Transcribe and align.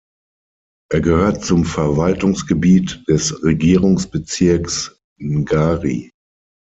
Er 0.91 0.99
gehört 1.01 1.45
zum 1.45 1.63
Verwaltungsgebiet 1.63 3.03
des 3.07 3.43
Regierungsbezirks 3.43 4.99
Ngari. 5.19 6.11